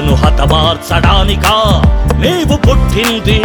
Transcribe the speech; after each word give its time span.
హతమార్చడానికా? 0.00 1.82
నీవు 2.18 2.56
పుట్టింది. 2.56 3.38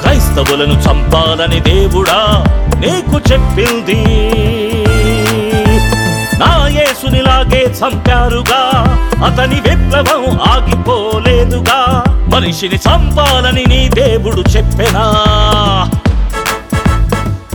క్రైస్తవులను 0.00 0.72
చంపాలని 0.72 1.60
దేవుడా 1.60 2.44
నీకు 2.76 3.32
చెప్పింది. 3.32 4.04
నా 6.38 6.66
యేసునిలాగే 6.66 7.62
చంపారుగా 7.62 8.70
అతని 9.26 9.54
విప్లవం 9.54 10.40
ఆగిపోలేదుగా. 10.40 12.04
మనిషిని 12.34 12.74
చంపాలని 12.74 13.64
నీ 13.68 13.88
దేవుడు 13.88 14.40
చెప్పెనా? 14.40 15.14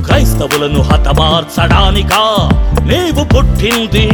క్రైస్తవులను 0.05 0.81
హతమార్చడానికా? 0.81 2.49
నీవు 2.81 3.23
పుట్టింది. 3.23 4.09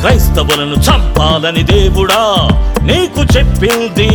క్రైస్తవులను 0.00 0.74
చంపాలని 0.74 1.62
దేవుడా 1.62 2.22
నీకు 2.82 3.38
చెప్పింది. 3.38 4.10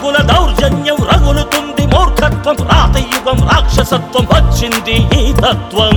దుర్మార్గుల 0.00 0.20
దౌర్జన్యం 0.28 0.98
రగులుతుంది 1.08 1.84
మూర్ఖత్వం 1.86 2.58
రాతయుగం 2.68 3.38
రాక్షసత్వం 3.48 4.24
వచ్చింది 4.30 4.94
ఈ 5.18 5.24
తత్వం. 5.42 5.96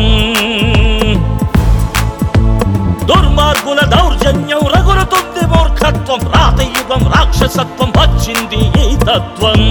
దుర్మార్గుల 3.09 3.79
దౌర్జన్యం 3.94 4.63
రగులుతుంది 4.75 5.45
మూర్ఖత్వం 5.53 6.22
రాతయుగం 6.35 7.03
రాక్షసత్వం 7.16 7.91
వచ్చింది 7.97 8.61
ఈ 8.83 8.97
తత్వం. 9.07 9.61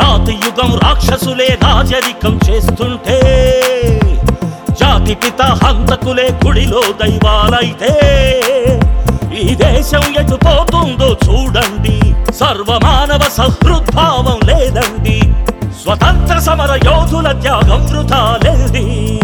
రాతయుగం 0.00 0.72
రాక్షసులే 0.84 1.48
రాజరికం 1.64 2.36
చేస్తుంటే 2.48 3.18
జాతి 4.80 5.14
పిత 5.14 5.42
హంతకులే 5.62 6.28
గుడిలో 6.44 6.82
దైవాలైతే 7.00 7.92
ఈ 9.38 9.54
దేశం 9.54 10.02
ఎటు 10.20 10.34
పోతుందో 10.34 11.16
చూడండి. 11.28 12.00
సర్వమానవ 12.32 13.20
సహృద్భావం 13.36 14.38
లేదండి. 14.46 15.20
స్వతంత్ర 15.82 16.38
సమర 16.38 16.80
యోధుల 16.84 17.32
త్యాగం 17.32 17.86
వృథా 17.86 18.38
లేది 18.44 19.18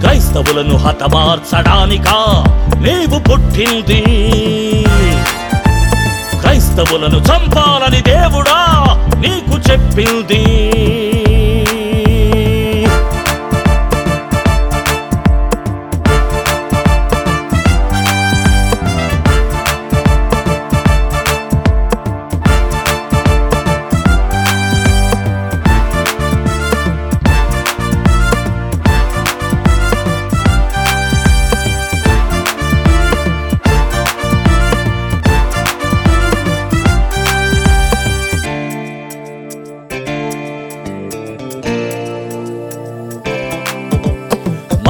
క్రైస్తవులను 0.00 0.76
హతమార్చడానికా 0.76 2.18
నీవు 2.78 3.18
పుట్టింది. 3.18 4.02
క్రైస్తవులను 6.40 7.18
చంపాలని 7.18 8.00
దేవుడా 8.00 8.60
నీకు 9.16 9.70
చెప్పింది. 9.70 10.63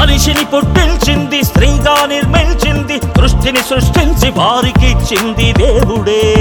మనిషిని 0.04 0.44
పుట్టించింది 0.44 1.42
స్త్రీగా 1.42 2.06
నిర్మించింది 2.06 2.98
సృష్టిని 2.98 3.58
సృష్టించి 3.58 4.30
వారికి 4.30 4.86
ఇచ్చింది 4.86 5.52
దేవుడే. 5.52 6.36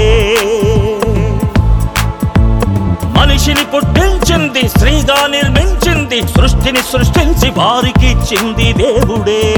మనిషిని 3.20 3.64
పుట్టించింది 3.64 4.68
స్త్రీగా 4.68 5.26
నిర్మించింది 5.26 6.22
సృష్టిని 6.22 6.78
సృష్టించి 6.78 7.50
వారికి 7.50 8.06
ఇచ్చింది 8.06 8.72
దేవుడే. 8.72 9.54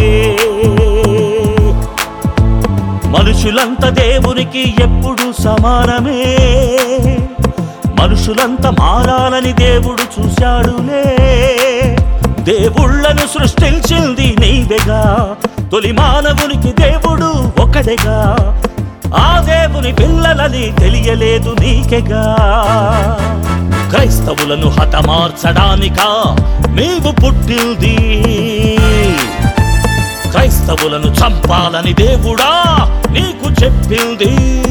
మనుషులంత 3.09 3.89
దేవునికి 3.89 4.71
ఎప్పుడు 4.71 5.43
సమానమే. 5.43 6.39
మనుషులంత 8.03 8.66
మారాలని 8.66 9.53
దేవుడు 9.53 10.21
చూశాడులే. 10.21 11.16
దేవుళ్ళను 12.47 13.39
సృష్టించింది 13.39 14.37
నీవేగా. 14.39 15.34
తొలి 15.73 15.93
మానవునికి 15.93 16.83
దేవుడు 16.83 17.53
ఒకడేగా. 17.62 18.37
ఆ 19.17 19.41
దేవుని 19.41 19.93
పిల్లలని 19.95 20.77
తెలియలేదు 20.79 21.57
నీకెగా. 21.61 22.37
క్రైస్తవులను 23.91 24.69
హతమార్చడానికా 24.69 26.37
నీవు 26.69 27.11
పుట్టింది. 27.12 27.97
క్రైస్తవులను 30.31 31.07
చంపాలని 31.07 31.93
దేవుడా 31.93 32.65
నీకు 33.10 33.65
చెప్పింది. 33.65 34.63